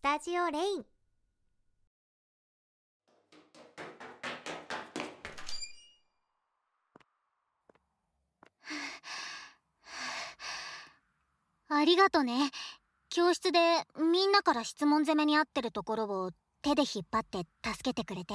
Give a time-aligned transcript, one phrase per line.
[0.00, 0.84] スタジオレイン。
[11.68, 12.50] ありがとね。
[13.10, 13.58] 教室で
[13.98, 16.30] みんなから質問攻めにあってるところを
[16.62, 18.32] 手で引っ張って助けてくれて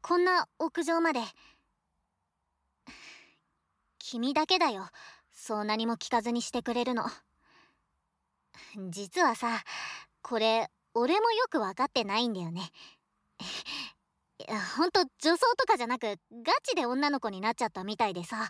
[0.00, 1.18] こんな屋上まで。
[3.98, 4.86] 君だけだよ。
[5.32, 7.02] そう何も聞かずにしてくれるの。
[8.90, 9.64] 実はさ
[10.22, 12.70] これ俺もよく分かってないんだよね。
[14.38, 18.48] いやほんと女装とかじゃなくガチで女の子になっちゃったみたいでさ。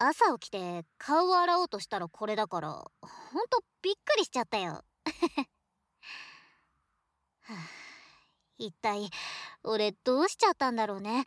[0.00, 4.84] 朝起きて顔を洗おうとしたらこれだからほんとびっくりしちゃったよ。
[8.58, 9.10] 一体
[9.64, 11.24] 俺どうしちゃったんだろうね。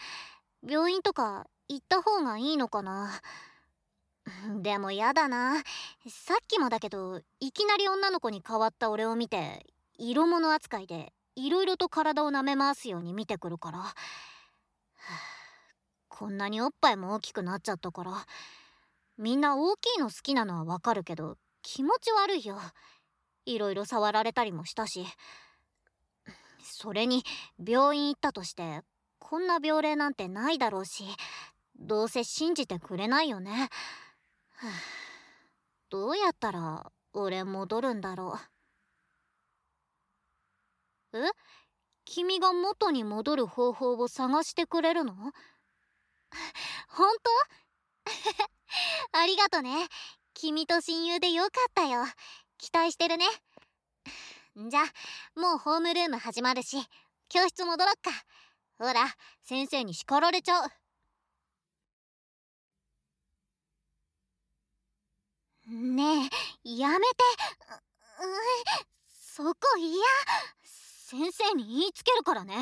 [0.65, 3.21] 病院とか行った方がいいのかな。
[4.61, 5.61] でもやだな。
[6.07, 9.65] さっきもだけどいきなり女の子に変わった俺を見て
[10.03, 13.93] 色物扱いでいろいろと体を舐め回すように見てくるから、はあ、
[16.09, 18.25] こんなにおっぱいも大きくなっちゃったから。
[19.17, 22.57] みんな大きいの好きなのはわかるけど気持ち悪いよ。
[23.45, 25.05] いろいろ触られたりもしたし。
[26.63, 27.23] それに
[27.63, 28.81] 病院行ったとして
[29.19, 31.05] こんな病例なんてないだろうし
[31.75, 33.69] どうせ信じてくれないよね、
[34.55, 34.71] はあ、
[35.89, 38.50] どうやったら俺戻るんだろう。
[41.13, 41.31] え？
[42.05, 45.13] 君が元に戻る方法を探してくれるの？
[46.89, 47.31] 本当？
[49.19, 49.87] ありがとね。
[50.33, 52.05] 君と親友でよかったよ。
[52.57, 53.25] 期待してるね。
[54.55, 54.83] じゃ
[55.35, 56.77] もうホームルーム始まるし
[57.29, 58.11] 教室戻ろっか。
[58.77, 60.69] ほら先生に叱られちゃう。
[65.67, 66.29] ね
[66.65, 67.23] えやめて。
[68.21, 70.03] うんそこ嫌。
[71.11, 72.55] 先生に言いつけるからね。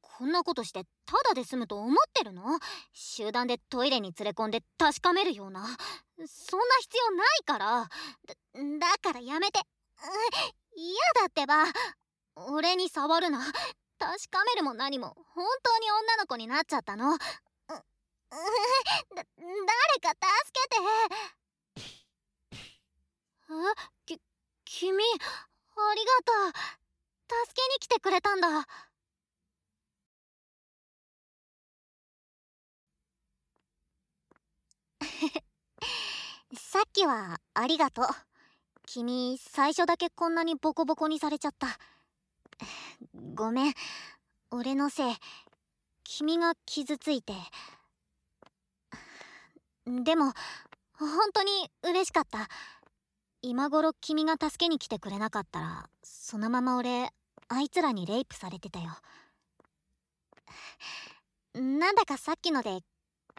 [0.00, 2.58] こんなことしてただで済むと思ってるの？
[2.94, 5.66] 集団でトイレに連れ込んで確かめるような。
[6.26, 7.66] そんな必要ないから。
[7.86, 7.88] だ
[8.80, 9.60] だからやめて。
[10.74, 11.66] 嫌だってば。
[12.36, 13.44] 俺に触るな。
[13.44, 13.52] 確
[14.30, 17.18] かめるも何も本当に女の子になっちゃったの。
[17.18, 17.24] だ
[18.30, 19.24] 誰
[20.00, 20.24] か助
[20.54, 20.76] けて。
[23.50, 23.52] え？
[24.06, 24.18] き
[24.64, 26.83] 君ありがとう。
[27.46, 28.66] 助けに来てくれたんだ。
[36.56, 38.06] さっきはありがとう。
[38.86, 41.78] 君最初だけこんなにボコボコにされちゃった。
[43.34, 43.74] ごめん
[44.50, 45.14] 俺のせい。
[46.04, 47.34] 君が傷ついて。
[49.86, 50.32] でも
[50.98, 52.48] 本当に嬉しかった。
[53.42, 57.10] 今頃君が助けに来てくれなかったらそのまま俺
[57.48, 58.90] あいつらにレイプされてたよ。
[61.54, 62.80] なんだかさっきので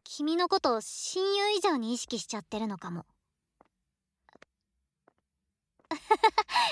[0.04, 3.06] 君のことを親友以上に意識しちゃってるのかも。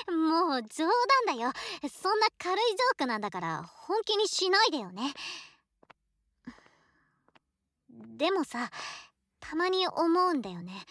[0.08, 0.86] もう冗
[1.28, 1.52] 談だよ。
[1.92, 5.14] そんな軽いジョークなんだから本気にしないでよね。
[7.90, 8.70] でもさ
[9.40, 10.86] たまに思うんだよね。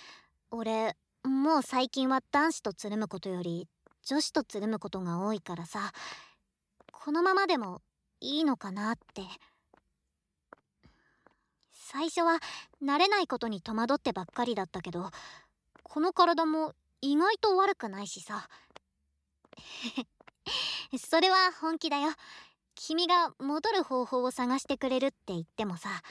[0.50, 3.68] 俺もう最近は男子とつるむことより
[4.04, 5.92] 女子とつるむことが多いからさ。
[7.04, 7.82] このままでも
[8.20, 9.22] いいのかなって。
[11.72, 12.38] 最初は
[12.80, 15.10] 慣れないことに戸惑ってばっかりだったけど
[15.82, 18.48] この体も意外と悪くないしさ。
[20.96, 22.12] それは本気だよ。
[22.76, 26.02] 君が戻る方法を探してくれるって言ってもさ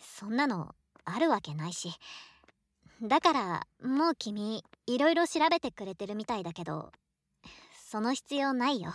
[0.00, 1.90] そんなのあるわけないし。
[3.02, 6.92] だからもう君いろいろ調べてくれてるみたいだけど
[7.74, 8.94] その必要ないよ。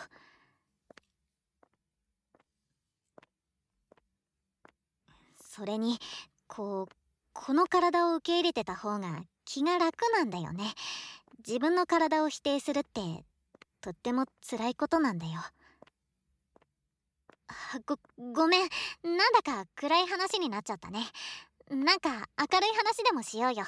[5.56, 6.00] それに
[6.48, 6.96] こう
[7.32, 10.74] この体を受け入れてた方が気が楽なんだよね。
[11.46, 13.24] 自分の体を否定するって
[13.80, 15.34] とっても辛いことなんだよ。
[17.86, 18.00] ご
[18.34, 18.70] ごめん。
[19.04, 21.06] なんだか暗い話になっちゃったね。
[21.70, 23.66] なんか明るい話でもしようよ。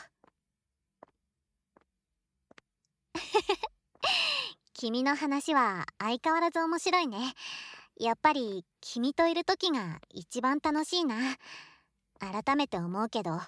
[4.73, 7.35] 君の話は相変わらず面白いね。
[7.97, 11.37] やっぱり君といる時が一番楽しいな。
[12.19, 13.39] 改めて思うけど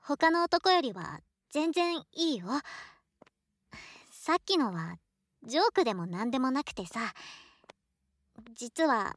[0.00, 1.20] 他の男よりは
[1.50, 2.46] 全然いいよ。
[4.10, 4.96] さっきのは
[5.44, 7.12] ジョークでも何でもなくてさ
[8.54, 9.16] 実は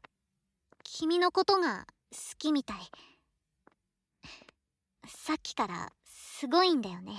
[0.83, 2.77] 君のことが好きみたい。
[5.07, 7.13] さっきからすごいんだよね。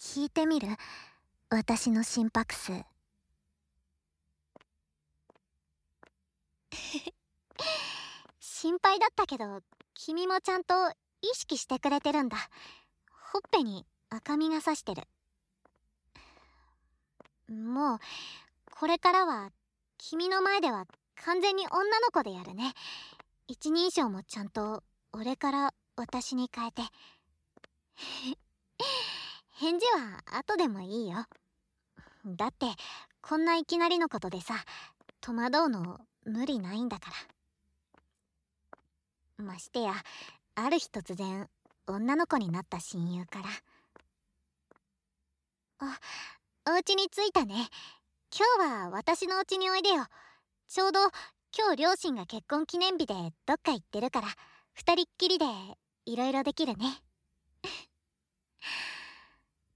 [0.00, 0.68] 聞いてみる？
[1.50, 2.72] 私の心拍数。
[8.64, 9.60] 心配だったけど
[9.92, 10.72] 君もちゃんと
[11.20, 12.38] 意識してくれてるんだ。
[13.30, 15.02] ほっぺに赤みがさしてる。
[17.54, 17.98] もう
[18.74, 19.50] これからは
[19.98, 20.86] 君の前では
[21.26, 22.72] 完全に女の子でやるね。
[23.48, 24.82] 一人称もちゃんと
[25.12, 26.80] 俺から私に変えて。
[29.60, 31.26] 返事は後でもいいよ。
[32.24, 32.68] だって
[33.20, 34.54] こんないきなりのことでさ
[35.20, 37.33] 戸惑うの無理ないんだから。
[39.42, 39.94] ましてや
[40.54, 41.48] ある日突然
[41.86, 43.44] 女の子になった親友から。
[45.80, 45.98] あ
[46.70, 47.68] お家に着いたね。
[48.34, 50.06] 今日は私のお家においでよ。
[50.68, 51.00] ちょうど
[51.56, 53.14] 今日両親が結婚記念日で
[53.46, 54.28] どっか行ってるから
[54.72, 55.44] 二人っきりで
[56.06, 57.02] いろいろできるね。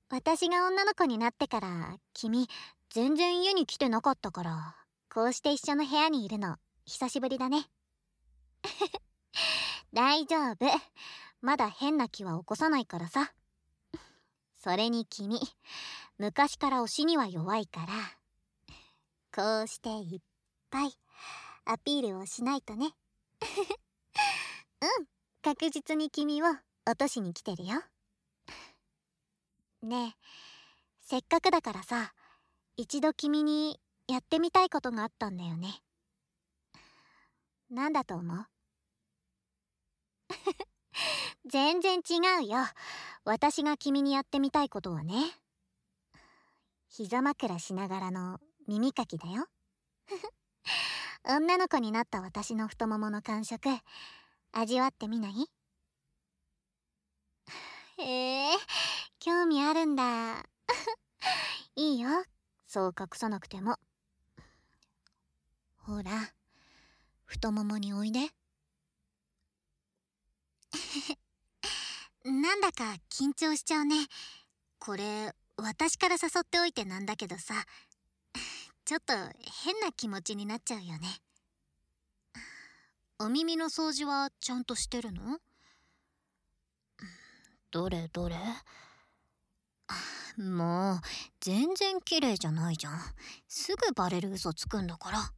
[0.09, 2.49] 私が女の子になってから君
[2.91, 4.77] 全然家に来てなかったから
[5.13, 6.57] こうして一緒の部屋にいるの
[6.87, 7.69] 久しぶりだね。
[9.93, 10.67] 大丈夫。
[11.41, 13.33] まだ変な気は起こさないからさ。
[14.61, 15.41] それに君
[16.19, 18.19] 昔から推しには弱いから。
[19.33, 20.21] こうしていっ
[20.71, 20.99] ぱい
[21.65, 22.95] アピールをしないとね。
[24.81, 25.09] うん
[25.43, 26.47] 確実に君を
[26.85, 27.83] 落としに来てるよ。
[29.83, 30.17] ねえ
[31.01, 32.13] せっかくだからさ
[32.77, 35.83] 一度君にやってみたいことがあったんだよね。
[37.71, 38.47] 何だと思う？
[41.47, 42.59] 全然違うよ。
[43.25, 45.39] 私が君にやってみたいことはね。
[46.89, 49.47] 膝枕しながらの耳かきだよ。
[51.25, 53.69] 女の子になった私の太ももの感触
[54.53, 55.51] 味わってみない？
[57.99, 58.57] へえ
[59.19, 60.45] 興味あるんだ。
[61.77, 62.09] いいよ。
[62.67, 63.79] そう隠さなくても。
[65.77, 66.35] ほら
[67.25, 68.31] 太ももにおいで。
[72.25, 74.07] なんだか緊張しちゃうね。
[74.79, 77.55] これ私から誘っておいてなんだけどさ。
[78.85, 81.09] ちょっと変な気持ちになっちゃうよね。
[83.19, 85.39] お耳の掃除はちゃんとしてるの？
[87.71, 88.37] どれどれ？
[90.43, 91.01] もう
[91.41, 92.99] 全然綺麗じゃないじゃん。
[93.47, 95.33] すぐバレる嘘つくんだから。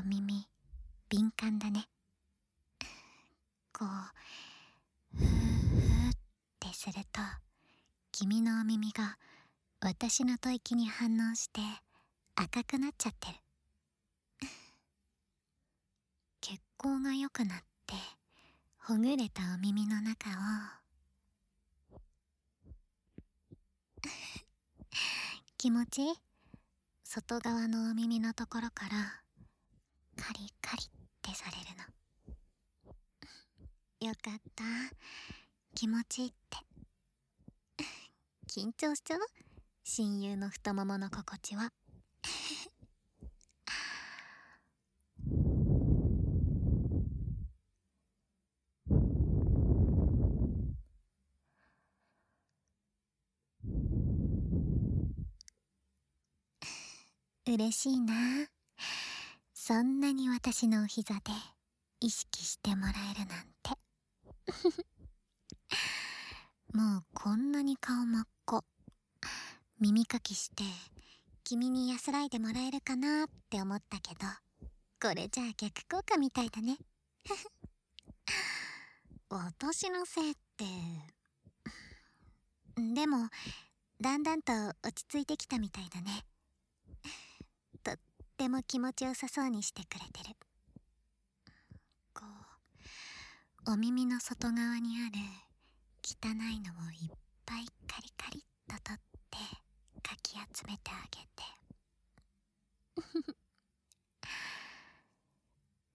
[0.00, 0.48] お耳
[1.10, 1.86] 敏感だね。
[3.70, 6.12] こうふーふーっ
[6.58, 7.20] てすると
[8.10, 9.18] 君のお耳が
[9.82, 11.60] 私の吐息に反応して
[12.34, 13.34] 赤くなっちゃってる。
[16.40, 17.94] 血行が良くなって
[18.78, 20.32] ほぐれたお耳の中を
[25.58, 26.14] 気持ちいい
[27.04, 29.20] 外側のお耳のところから
[30.20, 30.86] カリカリっ
[31.22, 31.62] てされる
[34.02, 34.08] の。
[34.08, 34.64] よかった。
[35.74, 36.58] 気持ちいいって。
[38.46, 39.20] 緊張しちゃう？
[39.82, 41.72] 親友の太ももの心地は。
[57.46, 58.12] 嬉しいな。
[59.70, 61.20] そんなに私のお膝で
[62.00, 63.78] 意識してもらえるなんて。
[66.74, 68.64] もうこんなに顔真っ赤
[69.78, 70.64] 耳かきして
[71.44, 74.26] 君に安らいでもらえるかなって思ったけど
[75.00, 76.76] これじゃあ逆効果みたいだね。
[79.30, 80.64] 私のせいって。
[82.74, 83.30] でも
[84.00, 86.26] だんだんと落ち着いてきたみたいだね。
[88.40, 90.34] っても気持ちよさそうにしてくれてる。
[92.14, 92.24] こ
[93.66, 95.18] うお耳の外側にある
[96.02, 99.36] 汚いのをいっぱいカリカリっと取って
[100.00, 101.44] かき集めてあげて。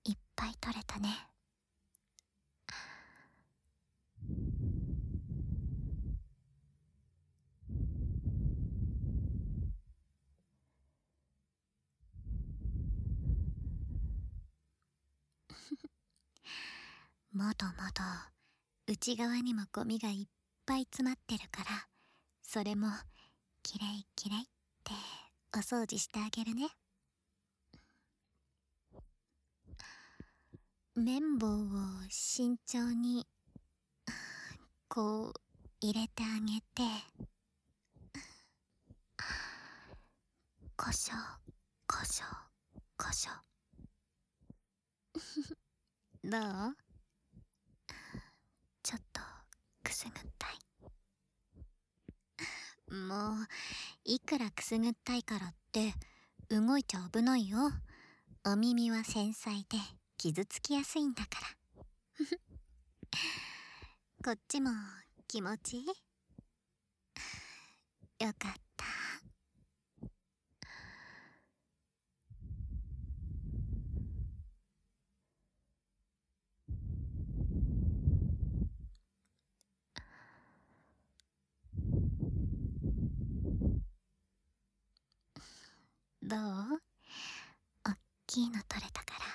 [0.06, 1.35] いっぱい取れたね。
[17.58, 18.32] まだまだ
[18.86, 20.28] 内側にもゴミがいっ
[20.66, 21.88] ぱい詰まってるから
[22.42, 22.88] それも
[23.64, 24.44] きれいきれいっ
[24.84, 24.92] て
[25.56, 26.68] お掃除してあげるね。
[30.96, 31.60] 綿棒を
[32.10, 33.26] 慎重に
[34.90, 35.34] こう
[35.80, 36.84] 入れてあげて
[40.76, 41.16] こしょ
[41.88, 42.26] こしょ
[42.98, 43.32] こしょ
[46.24, 46.86] どう
[48.86, 49.22] ちょっと
[49.84, 50.60] くすぐったい。
[52.94, 53.48] もう
[54.04, 55.94] いくらくすぐったいからって
[56.50, 57.58] 動いちゃ危ないよ。
[58.46, 59.78] お耳は繊細で
[60.18, 61.48] 傷つきやすいんだから。
[64.24, 64.72] こっちも
[65.30, 65.86] 気持ちいい？
[68.26, 68.86] よかった
[86.28, 86.40] どう？
[87.88, 89.26] おっきいの取れたから。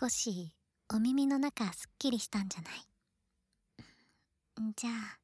[0.00, 0.54] 少し
[0.92, 2.84] お耳の中すっきりしたんじゃない？
[4.76, 5.18] じゃあ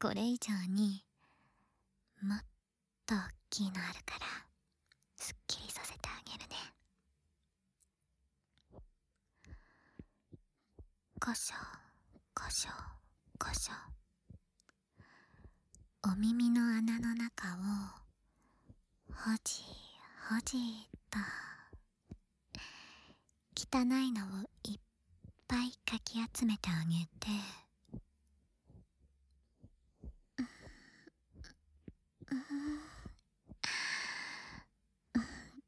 [0.00, 1.04] これ以上に
[2.22, 2.38] もっ
[3.04, 3.18] と大
[3.50, 4.26] きいのあるから
[5.16, 6.56] すっきりさせてあげるね。
[11.20, 11.56] こしょ
[12.34, 12.70] こしょ
[13.38, 13.72] こしょ
[16.10, 18.05] お耳の穴の中を
[19.18, 19.62] ほじ
[20.28, 20.58] ほじ
[21.10, 21.18] と
[23.56, 24.26] 汚いのを
[24.64, 24.80] いっ
[25.48, 27.28] ぱいかき集めてあげて。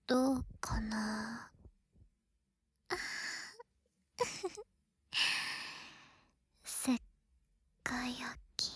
[0.07, 1.51] どうかな。
[6.65, 6.99] せっ
[7.83, 8.71] かい焼き。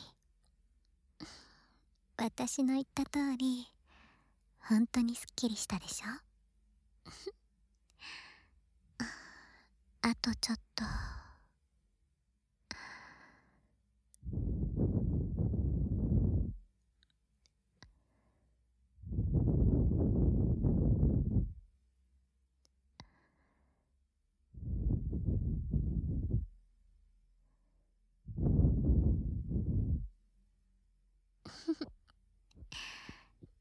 [2.17, 3.67] 私の言った通り
[4.73, 6.07] 本当にすっきりしたでしょ？
[10.01, 10.85] あとちょっと。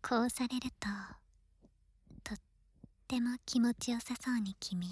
[0.04, 0.81] こうされると
[3.22, 4.88] ても気持ちよさそうに君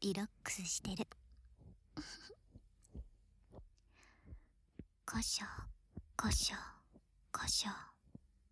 [0.00, 1.08] リラックスしてる。
[5.04, 5.46] こしょ
[6.16, 6.56] こしょ
[7.32, 7.70] こしょ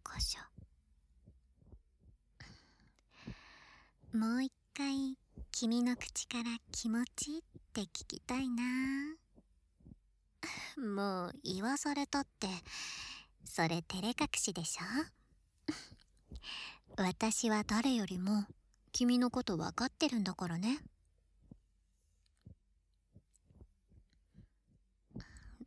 [0.02, 5.16] こしょもう一回
[5.52, 7.42] 君の口から気持ちいいっ
[7.74, 8.64] て聞きたいな。
[10.84, 12.48] もう言わされたって
[13.44, 14.84] それ照れ隠しでしょ？
[17.00, 18.44] 私は誰よりも
[18.96, 20.78] 君のこと分かってるんだからね。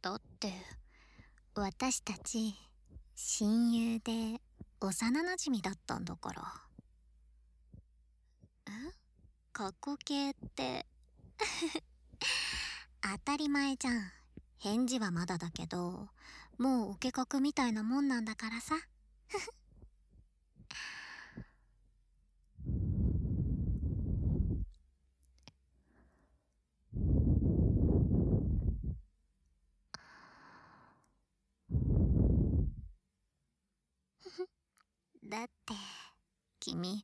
[0.01, 0.51] だって
[1.53, 2.55] 私たち
[3.13, 4.41] 親友で
[4.81, 6.41] 幼なじみだったんだから。
[8.67, 8.71] え？
[9.53, 10.87] 過去形って。
[12.99, 14.11] 当たり前じゃん。
[14.57, 16.09] 返事はまだだけど
[16.57, 18.73] もうお計画みたいなもんなんだからさ。
[35.29, 35.75] だって
[36.59, 37.03] 君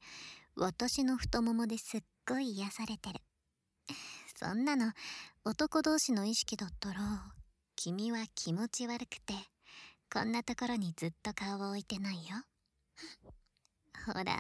[0.56, 3.20] 私の太ももですっごい癒されてる。
[4.36, 4.92] そんなの
[5.46, 7.00] 男同士の意識だったら
[7.76, 9.36] 君は気持ち悪くて
[10.12, 12.38] こんなところにずっと顔を置いてないよ。
[14.08, 14.38] ほら。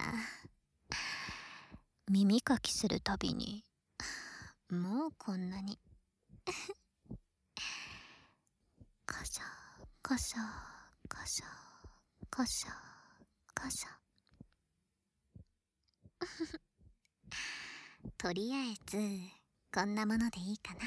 [2.10, 3.64] 耳かきするたびに
[4.70, 5.78] もうこんなに。
[9.08, 9.44] こしょ
[10.02, 10.42] こしょ
[11.08, 11.46] こしょ
[12.32, 12.95] こしょ
[13.56, 13.90] こしょ
[18.18, 18.98] とりあえず
[19.74, 20.82] こんなものでいいかな。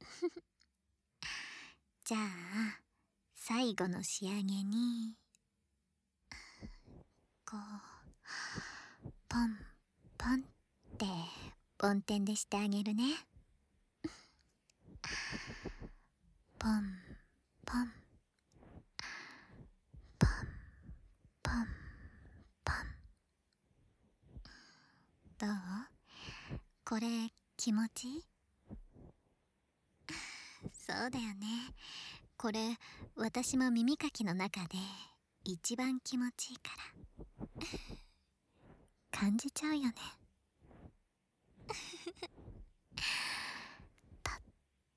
[2.04, 2.80] じゃあ
[3.34, 5.21] 最後の仕上げに。
[7.52, 9.58] こうポン
[10.16, 10.38] ポンっ
[10.96, 11.04] て
[11.76, 13.04] 梵天でしてあげるね。
[16.58, 16.96] ポン
[17.66, 17.92] ポン。
[20.18, 20.30] ポン
[21.42, 21.66] ポン
[22.64, 22.76] ポン。
[25.38, 25.50] どう？
[26.86, 27.06] これ
[27.58, 28.08] 気持ち？
[28.08, 28.24] いい
[30.72, 31.74] そうだよね。
[32.38, 32.78] これ
[33.14, 34.68] 私も耳かきの中で
[35.44, 36.91] 一番気持ちいいから。
[39.22, 39.92] 感じちゃうよね。
[44.24, 44.34] とっ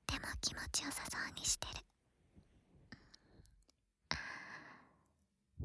[0.08, 1.74] ても気持ちよさそうにしてる。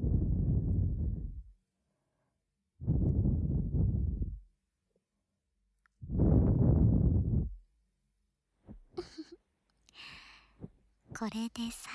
[11.17, 11.91] これで最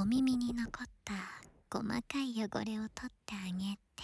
[0.00, 1.12] お耳に残った
[1.70, 4.02] 細かい汚れを取ってあげて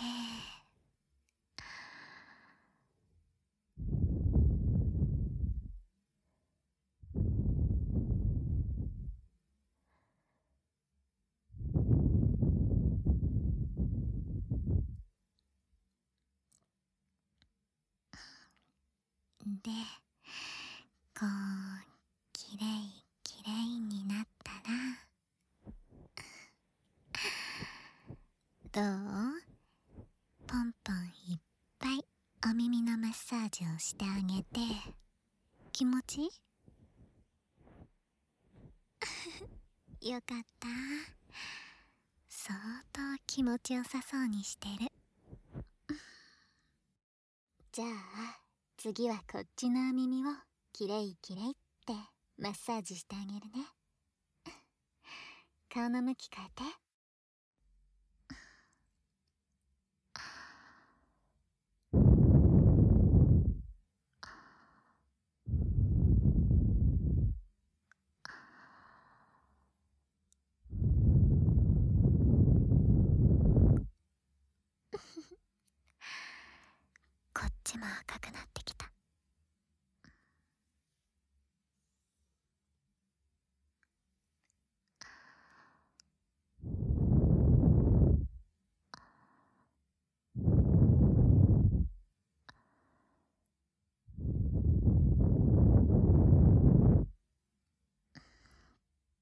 [19.62, 19.70] で
[21.18, 21.28] こう
[22.34, 22.68] きれい
[23.24, 25.06] きれいになったら
[28.72, 28.84] どう
[30.46, 30.96] ポンポン
[31.32, 31.38] いっ
[31.78, 32.04] ぱい
[32.50, 34.60] お耳のマッサージをしてあげて
[35.70, 36.22] 気持ち？
[36.22, 36.30] い
[40.08, 40.68] いよかった。
[42.30, 42.58] 相
[42.94, 44.90] 当気持ちよさそうにしてる。
[47.72, 48.40] じゃあ
[48.78, 50.30] 次はこっちの耳を
[50.72, 51.92] きれいきれいって
[52.38, 53.66] マッサージしてあげるね。
[55.68, 56.85] 顔の向き変えて。
[77.86, 78.86] も赤くなってきた。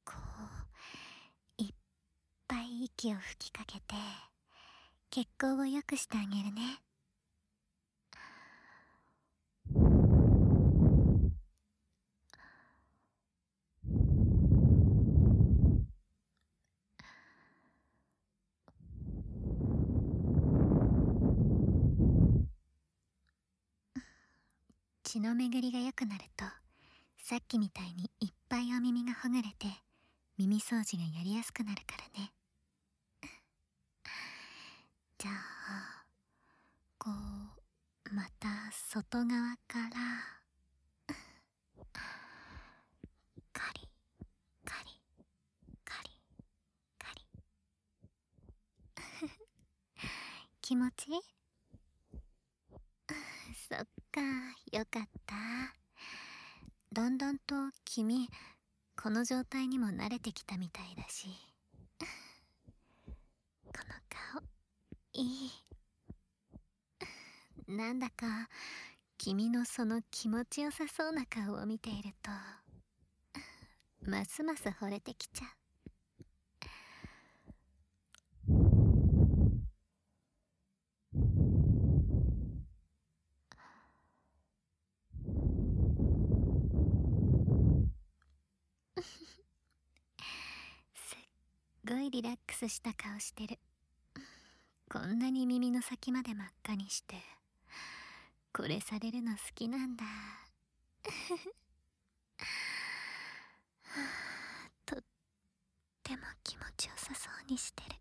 [0.04, 0.12] こ
[1.58, 1.74] ういっ
[2.48, 3.94] ぱい息を吹きかけて
[5.10, 6.83] 血行を良くしてあげるね。
[25.14, 26.44] 血の巡りが良くなると
[27.22, 29.68] さっきみたいにいっぱいお耳がほぐれて
[30.36, 32.32] 耳掃除がやりやすくなるからね。
[35.16, 36.04] じゃあ
[36.98, 39.90] こうまた外側から
[43.52, 43.88] カリ
[44.64, 45.00] カリ
[45.84, 46.10] カリ
[46.98, 47.22] カリ。
[50.60, 51.20] 気持ちいい？
[53.68, 55.36] そっかよかった。
[56.92, 58.28] だんだんと君
[59.00, 61.28] この状態にも慣れてきたみたいだし。
[63.66, 64.42] この顔
[65.12, 65.50] いい。
[67.70, 68.48] なんだか
[69.16, 72.32] 君のその気持ちよさそうな顔を見ていると
[74.10, 75.63] ますます惚れてきちゃう。
[92.14, 93.58] リラックスした顔してる。
[94.88, 97.16] こんなに耳の先まで真っ赤にして
[98.52, 100.04] これされるの好きなんだ。
[104.86, 105.02] とっ
[106.04, 107.93] ても気持ちよさそうにしてる。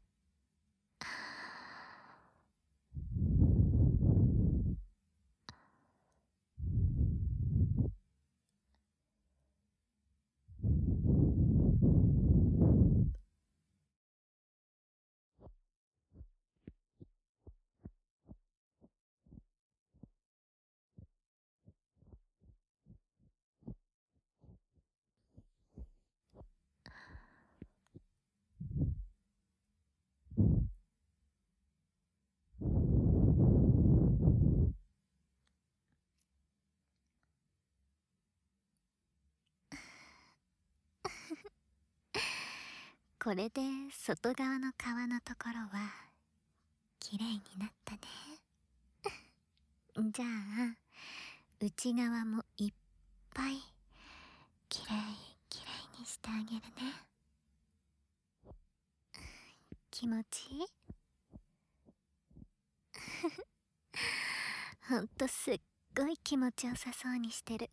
[43.23, 45.93] これで外側の皮のところは
[46.99, 48.01] 綺麗になったね。
[50.11, 50.75] じゃあ
[51.61, 52.73] 内側もいっ
[53.33, 53.61] ぱい
[54.67, 54.87] 綺麗
[55.47, 57.07] 綺麗にしてあげるね。
[59.89, 60.67] 気持ちいい？
[64.89, 65.61] ほんとすっ
[65.95, 67.71] ごい気持ちよさそうにしてる。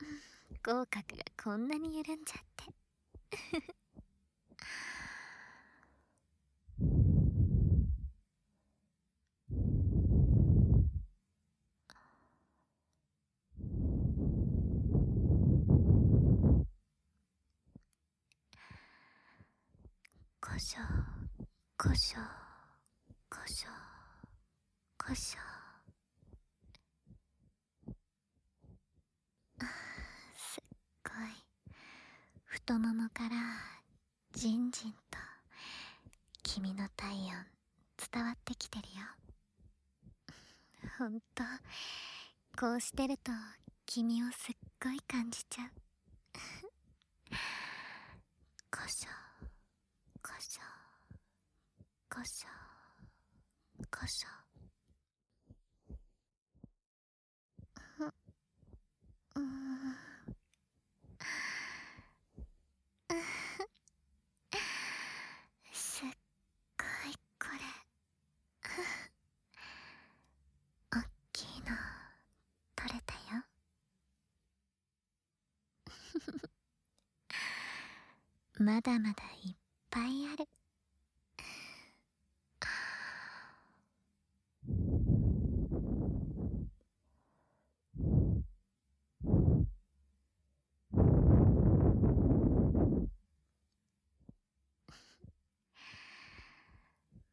[0.62, 3.81] 口角がこんなに緩んじゃって。
[20.40, 20.80] こしょ
[21.78, 22.20] こしょ
[23.30, 23.68] こしょ
[24.98, 25.40] こしょ
[29.60, 29.66] あー
[30.36, 30.64] すっ
[31.04, 31.52] ごい。
[32.44, 33.71] 太ももから
[34.32, 35.18] じんじんと
[36.42, 37.20] 君の体温
[38.12, 39.02] 伝わってきてるよ。
[40.98, 41.42] ほんと
[42.58, 43.30] こうしてると
[43.86, 45.70] 君をすっごい感じちゃう。
[48.70, 49.08] こしょ
[50.22, 50.62] こしょ
[52.08, 52.48] こしょ
[53.90, 54.28] こしょ
[58.04, 58.12] う
[59.36, 59.96] うーん
[65.72, 66.08] すっ
[66.78, 67.58] ごいこれ
[70.96, 71.66] おっきいの
[72.76, 73.44] 取れたよ
[78.58, 79.54] まだまだいっ
[79.90, 80.48] ぱいある。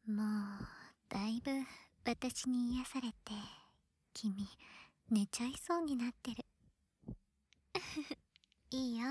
[0.07, 0.27] もう
[1.07, 1.51] だいぶ
[2.05, 3.15] 私に癒されて
[4.13, 4.33] 君
[5.09, 6.45] 寝ちゃいそうになってる。
[8.71, 9.07] いいよ。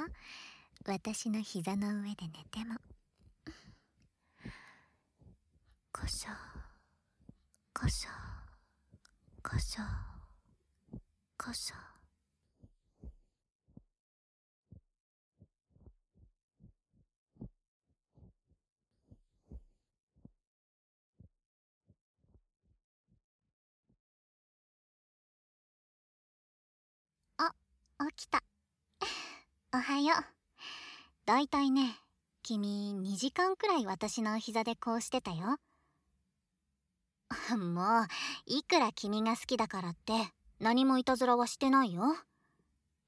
[0.86, 2.76] 私の膝の上で寝ても。
[5.92, 6.30] こしょ
[7.74, 8.10] こしょ
[9.42, 9.82] こしょ
[11.36, 11.76] こしょ
[27.98, 28.42] あ起きた。
[29.74, 30.37] おはよう。
[31.28, 31.94] だいたいね
[32.42, 35.58] 君2時間くらい私の膝でこうしてたよ。
[37.54, 38.06] もう
[38.46, 42.16] いくら君が好きだからって何もいたずらはしてないよ。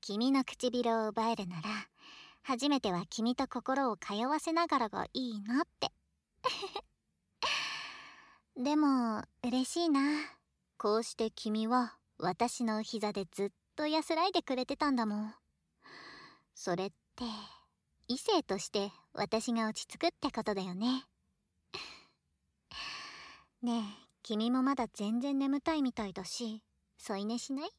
[0.03, 1.71] 君の唇を奪えるなら
[2.43, 5.91] 初めては君と心を通わせながらがいいなって。
[8.55, 10.03] でも嬉しいな。
[10.77, 15.35] こうして君は私の膝でずっと安らいでくれてたんだもん。
[16.55, 17.25] それって
[18.13, 21.05] 異性として私が落ち着くってことだよね。
[23.63, 26.61] ねえ君もまだ全然眠たいみたいだし
[26.99, 27.71] 添い寝しない？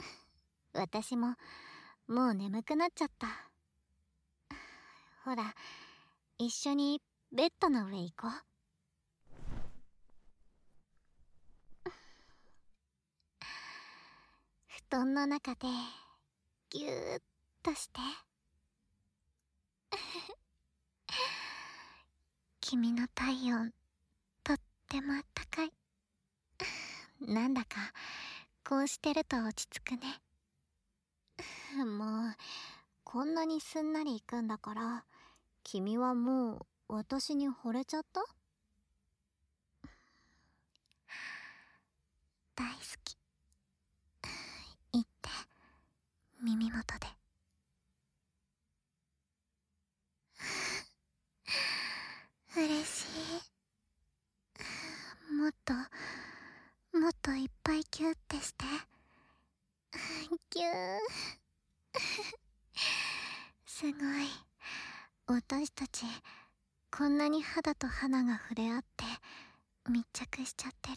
[0.72, 1.36] 私も
[2.06, 3.50] もう眠くなっちゃった。
[5.26, 5.54] ほら
[6.38, 8.30] 一緒にベッドの上行こう。
[14.68, 15.68] 布団の中で
[16.70, 17.22] ぎゅーっ
[17.62, 18.00] として。
[22.68, 23.72] 君の体温
[24.42, 24.56] とっ
[24.88, 25.72] てもあったかい。
[27.32, 27.92] なんだか
[28.68, 30.20] こうしてると落ち着くね。
[31.86, 32.36] もう
[33.04, 35.04] こんなにすんなりいくんだから
[35.62, 38.24] 君はもう私に惚れちゃった？
[42.56, 43.16] 大好き。
[44.92, 45.30] 言って
[46.40, 47.06] 耳元で。
[52.56, 53.12] 嬉しい。
[55.30, 55.74] もっと
[56.98, 58.64] もっといっぱいギューってして。
[60.48, 60.98] ギュー。
[63.66, 63.92] すごい。
[65.26, 66.06] 私たち
[66.90, 69.04] こんなに肌と肌が触れ合って
[69.90, 70.96] 密着しちゃってる。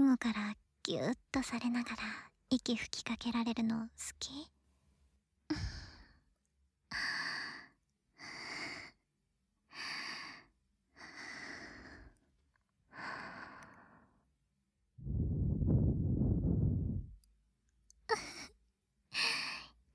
[0.00, 1.96] 背後からギュッとされながら
[2.48, 3.86] 息吹きかけられるの好
[4.18, 4.30] き？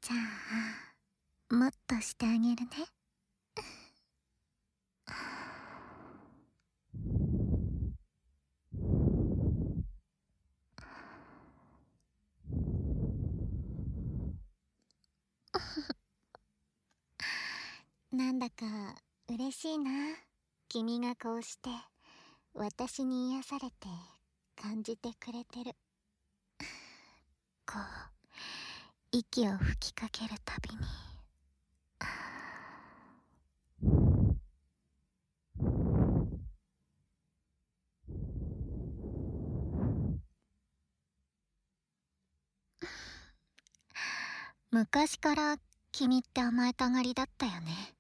[0.02, 0.16] じゃ
[1.50, 2.95] あもっとしてあげるね。
[18.16, 18.66] なんだか
[19.28, 19.92] 嬉しいな。
[20.70, 21.70] 君がこうして
[22.54, 23.76] 私に癒されて
[24.56, 25.76] 感じてくれてる。
[27.66, 27.82] こう
[29.12, 30.78] 息を吹きかけるたびに。
[44.72, 45.58] 昔から
[45.92, 47.95] 君って甘えたがりだったよね。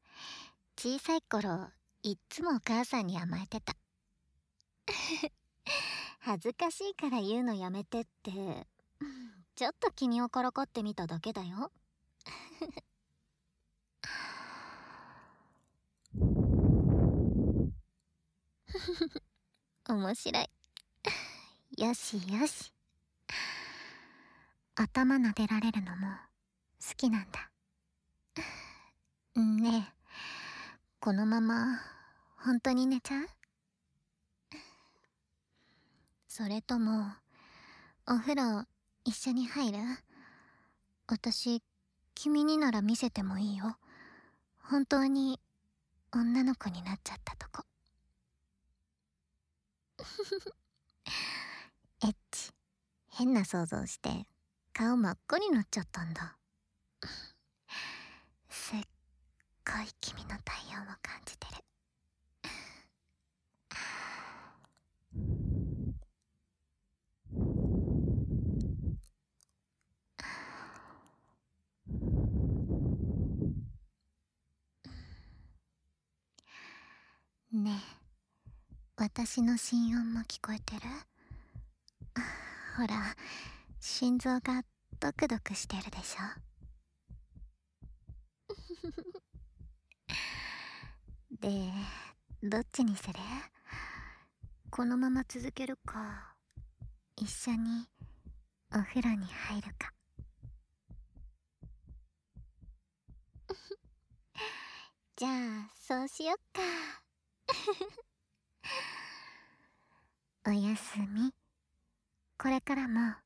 [0.77, 1.69] 小さい頃
[2.03, 3.75] いっつもお母さんに甘えてた。
[6.19, 8.67] 恥ずかしいから言うのやめてって
[9.55, 11.71] ちょっと君をからかってみただけだよ。
[19.87, 20.49] 面白い。
[21.77, 22.73] よしよし。
[24.75, 26.07] 頭撫でられるのも
[26.85, 27.49] 好きなんだ。
[29.39, 29.94] ねえ。
[31.05, 31.81] このまま
[32.35, 33.27] 本当に寝ちゃう？
[36.27, 37.11] それとも
[38.07, 38.65] お風呂
[39.03, 39.77] 一緒に入る？
[41.05, 41.61] 私
[42.15, 43.77] 君になら見せてもいいよ。
[44.63, 45.39] 本当に
[46.11, 47.63] 女の子になっちゃったとこ。
[52.03, 52.49] エッチ。
[53.11, 54.09] 変な想像して
[54.73, 56.35] 顔真っ赤になっちゃったんだ
[58.49, 58.79] すっ
[59.65, 61.63] ごい君の太陽を感じてる。
[77.53, 77.95] ねえ
[78.97, 80.81] 私の心音も聞こえてる？
[82.77, 83.15] ほら
[83.79, 84.63] 心臓が
[84.99, 86.54] ドクドクしてるでしょ？
[91.45, 91.51] で
[92.41, 93.13] どっちにする？
[94.71, 96.33] このまま続けるか
[97.17, 97.87] 一緒に
[98.73, 99.93] お風呂に入るか。
[105.15, 106.63] じゃあそうしよっか。
[110.49, 111.31] おやすみ。
[112.39, 113.17] これからも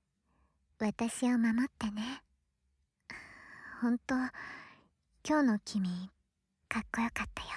[0.78, 2.22] 私を守ってね。
[3.80, 4.14] ほんと
[5.26, 6.12] 今日の君
[6.68, 7.50] かっこよかったよ。